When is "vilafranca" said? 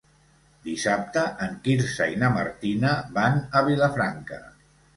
3.71-4.45